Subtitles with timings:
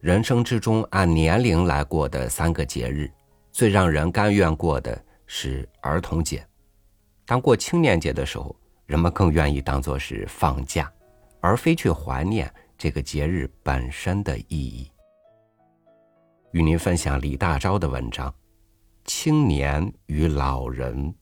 [0.00, 3.10] 人生之中按年龄来过的三个节日，
[3.52, 6.42] 最让人甘愿过的是儿童节。
[7.26, 10.90] 当过青年节的时候，人们更愿意当做是放假，
[11.40, 14.90] 而非去怀念这个节日本身的意义。
[16.52, 18.30] 与您分享李大钊的文章
[19.04, 21.12] 《青年与老人》。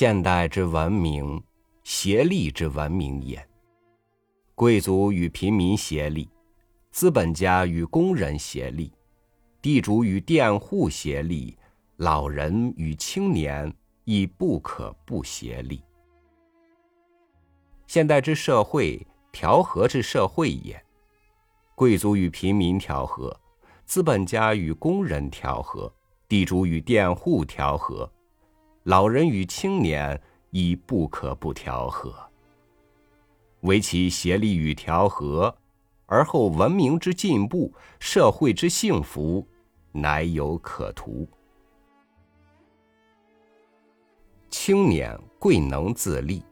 [0.00, 1.38] 现代之文明，
[1.82, 3.46] 协力之文明也。
[4.54, 6.26] 贵族与平民协力，
[6.90, 8.90] 资本家与工人协力，
[9.60, 11.54] 地主与佃户协力，
[11.96, 13.70] 老人与青年
[14.04, 15.82] 亦不可不协力。
[17.86, 20.82] 现代之社会，调和之社会也。
[21.74, 23.38] 贵族与平民调和，
[23.84, 25.92] 资本家与工人调和，
[26.26, 28.10] 地主与佃户调和。
[28.90, 32.12] 老人与青年亦不可不调和，
[33.60, 35.56] 唯其协力与调和，
[36.06, 39.46] 而后文明之进步、社会之幸福，
[39.92, 41.24] 乃有可图。
[44.50, 46.42] 青年贵能自立，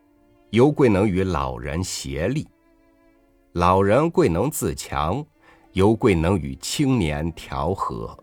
[0.50, 2.44] 犹贵能与老人协力；
[3.50, 5.26] 老人贵能自强，
[5.72, 8.16] 犹贵能与青年调和。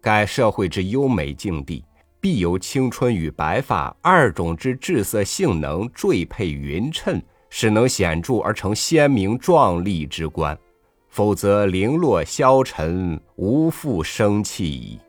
[0.00, 1.84] 盖社会之优美境地。
[2.22, 7.20] 必由青春与白发二种之至色性能缀配匀称，
[7.50, 10.56] 使能显著而成鲜明壮丽之观，
[11.08, 15.00] 否则零落消沉，无复生气矣。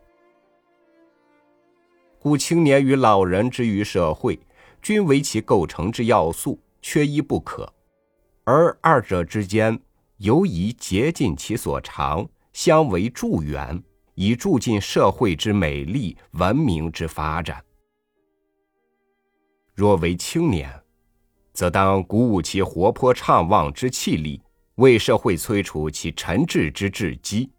[2.17, 4.39] 故青年与老人之于社会，
[4.81, 7.71] 均为其构成之要素，缺一不可。
[8.43, 9.79] 而二者之间，
[10.17, 13.83] 犹宜竭尽其所长，相为助缘。
[14.15, 17.63] 以助进社会之美丽、文明之发展。
[19.73, 20.71] 若为青年，
[21.51, 24.41] 则当鼓舞其活泼畅旺之气力，
[24.75, 27.49] 为社会催除其沉滞之志机；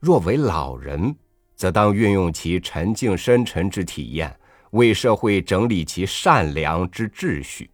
[0.00, 1.14] 若为老人，
[1.54, 4.38] 则当运用其沉静深沉之体验，
[4.72, 7.70] 为社会整理其善良之秩序。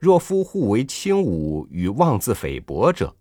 [0.00, 3.12] 若夫互为轻侮与妄自菲薄者，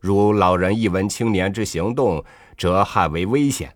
[0.00, 2.24] 如老人一闻青年之行动，
[2.56, 3.68] 则害为危险；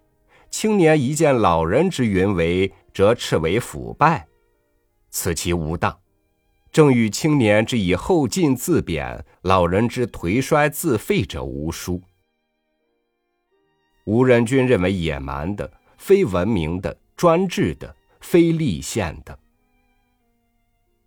[0.51, 4.27] 青年一见老人之云为，则斥为腐败。
[5.11, 5.99] 此其无当，
[6.71, 12.01] 正与青年之以后进自贬，老人之颓衰自废者无殊。
[14.05, 19.39] 无人均认为野蛮的、非文明的、专制的、非立宪的。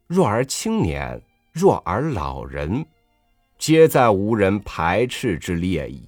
[0.07, 1.21] 若而青年，
[1.53, 2.85] 若而老人。
[3.57, 6.07] 皆在无人排斥之列矣。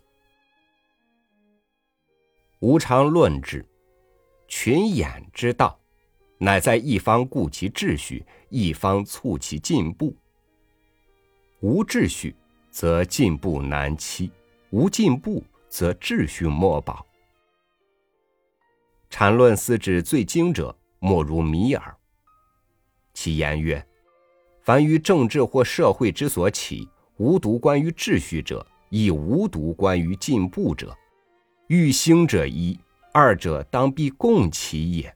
[2.59, 3.65] 吾常论之，
[4.47, 5.79] 群演之道，
[6.37, 10.15] 乃在一方固其秩序，一方促其进步。
[11.61, 12.35] 无秩序，
[12.69, 14.29] 则进步难期；
[14.71, 17.05] 无进步，则秩序莫保。
[19.09, 21.95] 阐论思指最精者，莫如米尔。
[23.13, 23.87] 其言曰
[24.61, 26.87] ：“凡于政治或社会之所起。”
[27.17, 30.95] 无独关于秩序者，亦无独关于进步者。
[31.67, 32.79] 欲兴者一，
[33.11, 35.13] 二者当必共其也。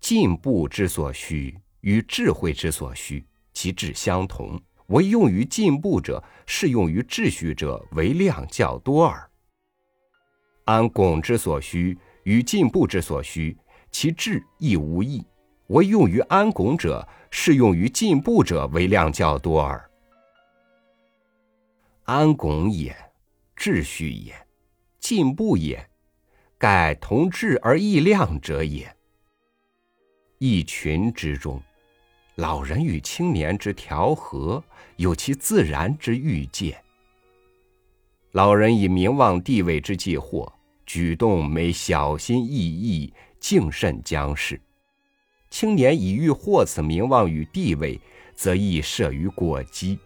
[0.00, 9.30] 进步之所需与智慧之所需，其志相同，唯用于进步者，适用于秩序者为量较多耳。
[10.64, 13.56] 安拱之所需与进步之所需，
[13.92, 15.24] 其志亦无异，
[15.68, 19.88] 唯用于安拱者，适用于进步者为量较多耳。
[22.04, 22.94] 安拱也，
[23.56, 24.34] 秩序也，
[25.00, 25.88] 进步也，
[26.58, 28.94] 盖同质而异量者也。
[30.36, 31.62] 一群之中，
[32.34, 34.62] 老人与青年之调和，
[34.96, 36.78] 有其自然之欲界。
[38.32, 40.52] 老人以名望地位之计惑，
[40.84, 44.58] 举动每小心翼翼，敬慎将事；
[45.48, 47.98] 青年以欲获此名望与地位，
[48.34, 49.98] 则易涉于过激。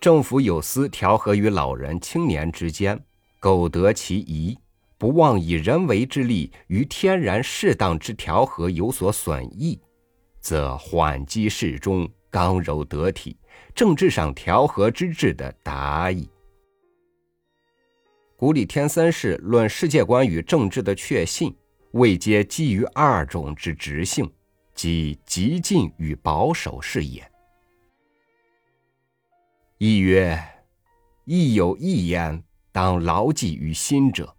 [0.00, 2.98] 政府有司调和于老人青年之间，
[3.40, 4.56] 苟得其宜，
[4.96, 9.80] 不忘以人为之力于天然适当之调和有所损益，
[10.40, 13.36] 则缓机适中，刚柔得体，
[13.74, 16.28] 政治上调和之治的达矣。
[18.36, 21.52] 古里天三世论世界观与政治的确信，
[21.90, 24.30] 未皆基于二种之直性，
[24.76, 27.28] 即极进与保守是也。
[29.80, 30.36] 亦曰：
[31.24, 32.42] 亦有一言，
[32.72, 34.34] 当牢记于心者。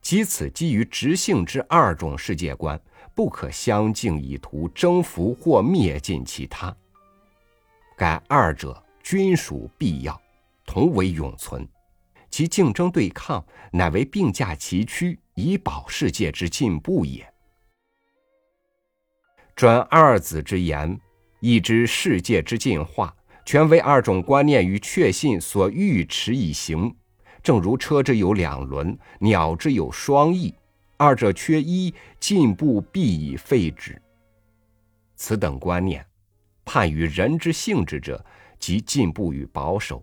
[0.00, 2.80] 即此基于直性之二种世界观，
[3.16, 6.72] 不可相敬以图征服或灭尽其他。
[7.96, 10.22] 盖二者均属必要，
[10.64, 11.66] 同为永存，
[12.30, 17.28] 其竞争对抗，乃为并驾齐驱，以保世界之进步也。
[19.56, 20.96] 转二子之言，
[21.40, 26.94] 亦知世界之进化，全为二种观念与确信所欲持以行。
[27.42, 30.54] 正如车之有两轮，鸟之有双翼，
[30.96, 34.00] 二者缺一，进步必以废之。
[35.16, 36.04] 此等观念，
[36.64, 38.24] 判于人之性质者，
[38.58, 40.02] 即进步与保守；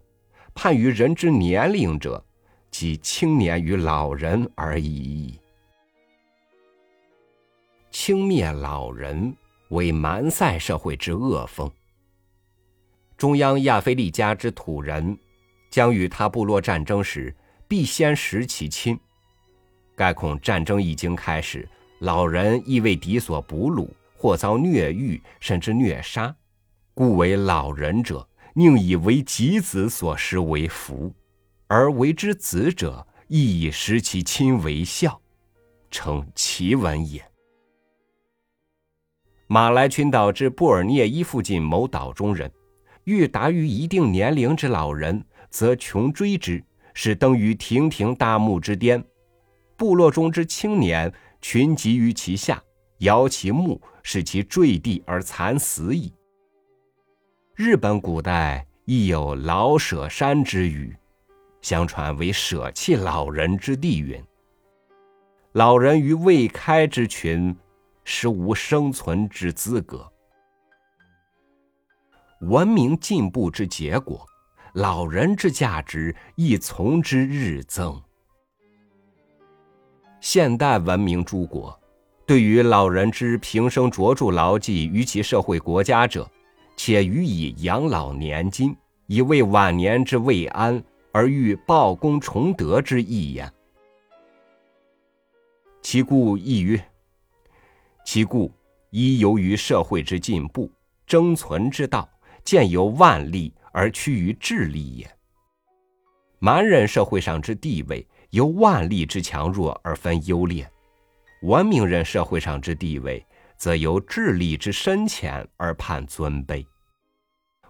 [0.53, 2.23] 判于人之年龄者，
[2.69, 5.39] 即青年与老人而已矣。
[7.89, 9.35] 轻蔑老人。
[9.71, 11.71] 为蛮塞社会之恶风。
[13.21, 15.15] 中央亚非利加之土人，
[15.69, 17.31] 将与他部落战争时，
[17.67, 18.99] 必先食其亲。
[19.95, 21.69] 该恐战争已经开始，
[21.99, 23.87] 老人亦为敌所俘虏，
[24.17, 26.35] 或遭虐狱，甚至虐杀，
[26.95, 31.13] 故为老人者，宁以为己子所食为福，
[31.67, 35.21] 而为之子者，亦以食其亲为孝，
[35.91, 37.23] 称奇闻也。
[39.45, 42.51] 马来群岛至布尔涅伊附近某岛中人，
[43.03, 46.63] 欲达于一定年龄之老人，则穷追之，
[46.93, 49.03] 使登于亭亭大木之巅。
[49.75, 51.11] 部落中之青年
[51.41, 52.61] 群集于其下，
[52.99, 56.13] 摇其木，使其坠地而惨死矣。
[57.55, 60.95] 日本古代亦有老舍山之语，
[61.61, 64.23] 相传为舍弃老人之地云。
[65.53, 67.55] 老人于未开之群。
[68.03, 70.10] 实无生存之资格。
[72.41, 74.25] 文明进步之结果，
[74.73, 78.01] 老人之价值亦从之日增。
[80.19, 81.79] 现代文明诸国，
[82.25, 86.27] 对于老人之平生卓著牢记于其社会国家者，
[86.75, 93.51] 且予以养老年金，以为晚年之慰安，而欲报功崇德之意也。
[95.83, 96.79] 其故亦于。
[98.03, 98.51] 其故，
[98.89, 100.71] 一由于社会之进步，
[101.05, 102.07] 争存之道
[102.43, 105.17] 见由万历而趋于智力也。
[106.39, 110.65] 蛮人社会上之地位，由万历之强弱而分优劣；
[111.43, 113.25] 文明人社会上之地位，
[113.57, 116.65] 则由智力之深浅而判尊卑。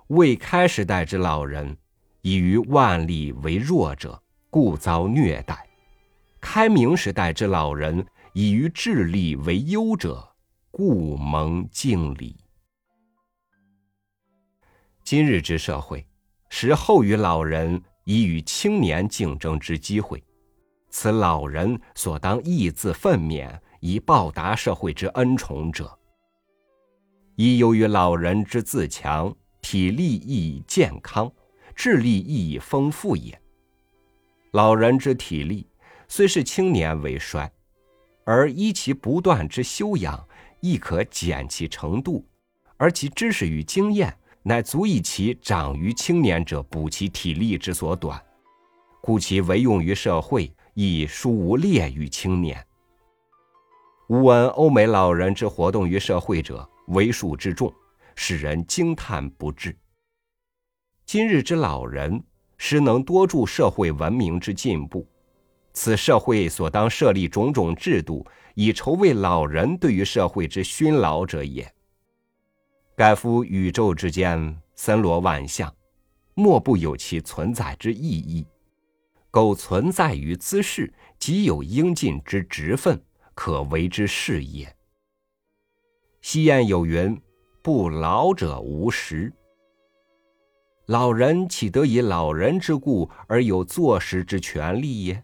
[0.08, 1.78] 未开时代之老人，
[2.22, 5.56] 以于万历为弱者，故遭虐待；
[6.40, 10.36] 开明时代之老人，以于智力为优者，
[10.70, 12.41] 故蒙敬礼。
[15.12, 16.08] 今日之社会，
[16.48, 20.24] 使后于老人以与青年竞争之机会，
[20.90, 26.00] 此老人所当义自奋勉，以报答社会之恩宠者，
[27.36, 31.30] 亦由于老人之自强，体力亦以健康，
[31.76, 33.38] 智力亦以丰富也。
[34.52, 35.68] 老人之体力
[36.08, 37.52] 虽是青年为衰。
[38.24, 40.26] 而依其不断之修养，
[40.62, 42.24] 亦可减其程度；
[42.78, 48.20] 而其知识与经验，乃足以其长于青年者补其体力之所短，
[49.00, 52.66] 故其为用于社会，亦殊无劣于青年。
[54.10, 57.72] 吾闻欧美老人之活动于社会者为数之众，
[58.16, 59.78] 使人惊叹不至。
[61.06, 62.24] 今日之老人，
[62.58, 65.08] 实能多助社会文明之进步。
[65.74, 71.72] 此社会所当设立种种制度，以筹为老人对于社会之熏劳者也。
[73.02, 75.76] 盖夫宇宙之间森罗万象，
[76.36, 78.46] 莫不有其存在之意义。
[79.32, 83.04] 苟存在于兹世，即有应尽之职分，
[83.34, 84.72] 可为之事也。
[86.22, 87.20] 西谚有云
[87.64, 89.34] ：“不老者无食。”
[90.86, 95.24] 老人岂得以老人之故而有坐食之权利耶？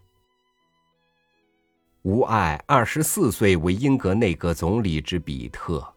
[2.02, 5.88] 吾爱二十四岁为英格内阁总理之比特，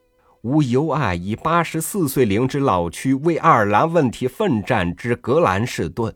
[0.42, 6.14] 吾尤爱以八十四岁龄之老躯为爱尔兰问题奋战之格兰士顿。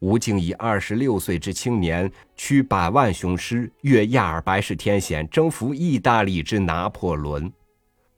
[0.00, 7.50] 吾敬以二十六岁之青年驱百万雄师，越亚尔白氏天险，征服意大利之拿破仑。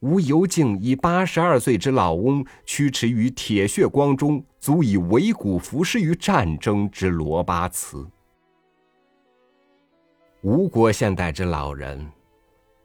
[0.00, 8.04] 吾尤敬以八十二岁之老翁驱驰于铁血光中，足以为骨服尸于战争之罗巴茨。
[10.42, 12.11] 吴国现代之老人，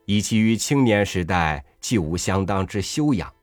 [0.05, 3.33] 以其于青年时代既无相当之修养，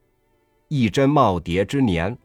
[0.69, 2.17] 一针耄耋之年，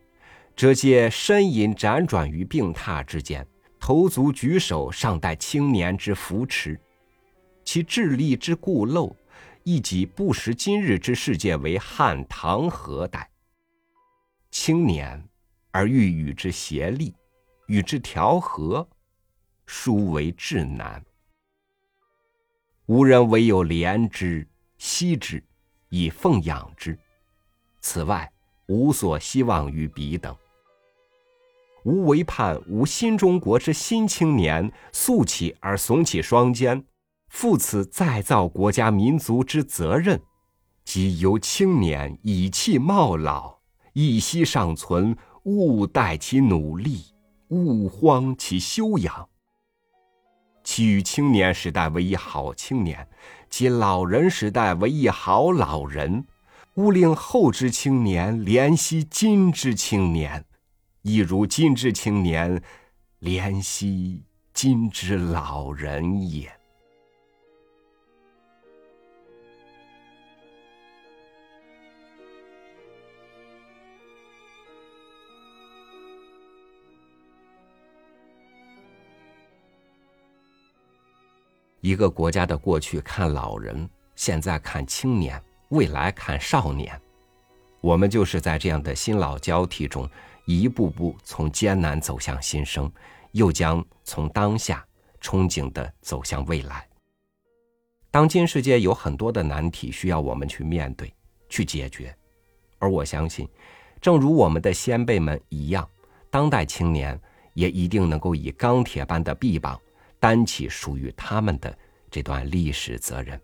[0.56, 3.46] 则皆呻吟辗转于病榻之间，
[3.79, 6.79] 头足举手，尚待青年之扶持。
[7.65, 9.13] 其智力之固陋，
[9.63, 13.29] 亦及不识今日之世界为汉唐何代。
[14.51, 15.27] 青年
[15.72, 17.13] 而欲与之协力，
[17.67, 18.88] 与之调和，
[19.65, 21.03] 殊为至难。
[22.88, 25.44] 吾人唯有怜之、惜之，
[25.89, 26.98] 以奉养之。
[27.82, 28.32] 此外，
[28.67, 30.34] 无所希望于彼等。
[31.84, 36.86] 吾唯盼吾新中国之新青年素起而耸起双肩，
[37.27, 40.22] 负此再造国家民族之责任，
[40.86, 43.58] 即由青年以气冒老，
[43.91, 45.13] 一息尚存，
[45.44, 47.03] 勿待其努力，
[47.50, 49.27] 勿荒其修养。
[50.69, 53.07] 其余青年时代为一好青年，
[53.50, 56.25] 其老人时代为一好老人，
[56.74, 60.43] 勿令后之青年怜惜今之青年，
[61.03, 62.62] 亦如今之青年
[63.21, 66.56] 怜惜今之老人也。
[81.88, 87.00] 一个国家的过去看老人，现在看青年，未来看少年，
[87.79, 90.06] 我们就是在这样的新老交替中，
[90.46, 92.91] 一步步从艰难走向新生，
[93.32, 94.86] 又将从当下
[95.22, 96.86] 憧憬的走向未来。
[98.12, 101.13] 当今世界有很多的难题需要我们去面对、
[101.48, 102.13] 去解决，
[102.79, 103.48] 而我相信，
[104.01, 105.88] 正如我们的先辈们一样，
[106.29, 107.17] 当代青年
[107.53, 109.79] 也一定能够以钢铁般的臂膀。
[110.19, 111.77] 担起属于他们的
[112.09, 113.39] 这段历史责任。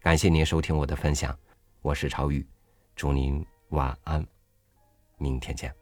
[0.00, 1.38] 感谢您收听我的分享，
[1.82, 2.46] 我是朝宇，
[2.96, 4.26] 祝您晚安，
[5.18, 5.79] 明天见。